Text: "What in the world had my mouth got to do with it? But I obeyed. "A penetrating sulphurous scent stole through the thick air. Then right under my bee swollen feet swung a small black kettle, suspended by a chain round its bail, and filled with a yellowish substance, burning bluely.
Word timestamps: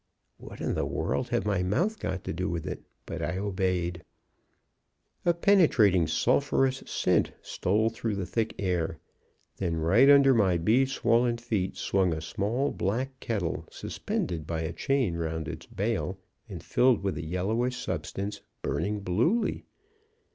"What 0.39 0.61
in 0.61 0.73
the 0.73 0.83
world 0.87 1.29
had 1.29 1.45
my 1.45 1.61
mouth 1.61 1.99
got 1.99 2.23
to 2.23 2.33
do 2.33 2.49
with 2.49 2.65
it? 2.65 2.81
But 3.05 3.21
I 3.21 3.37
obeyed. 3.37 4.03
"A 5.27 5.31
penetrating 5.31 6.07
sulphurous 6.07 6.81
scent 6.87 7.33
stole 7.43 7.91
through 7.91 8.15
the 8.15 8.25
thick 8.25 8.55
air. 8.57 8.97
Then 9.57 9.75
right 9.75 10.09
under 10.09 10.33
my 10.33 10.57
bee 10.57 10.87
swollen 10.87 11.37
feet 11.37 11.77
swung 11.77 12.13
a 12.13 12.19
small 12.21 12.71
black 12.71 13.19
kettle, 13.19 13.67
suspended 13.69 14.47
by 14.47 14.61
a 14.61 14.73
chain 14.73 15.17
round 15.17 15.47
its 15.47 15.67
bail, 15.67 16.17
and 16.49 16.63
filled 16.63 17.03
with 17.03 17.15
a 17.15 17.23
yellowish 17.23 17.77
substance, 17.77 18.41
burning 18.63 19.01
bluely. 19.01 19.65